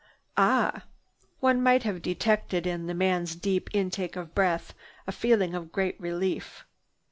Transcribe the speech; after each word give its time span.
"Ah!" 0.35 0.85
One 1.41 1.61
might 1.61 1.83
have 1.83 2.01
detected 2.01 2.65
in 2.65 2.87
the 2.87 2.95
man's 2.95 3.35
deep 3.35 3.69
intake 3.71 4.15
of 4.15 4.33
breath 4.33 4.73
a 5.05 5.11
feeling 5.11 5.53
of 5.53 5.71
great 5.71 6.01
relief. 6.01 6.65